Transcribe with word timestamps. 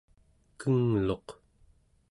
kengluq 0.59 1.27